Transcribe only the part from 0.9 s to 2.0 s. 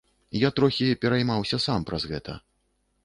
пераймаўся сам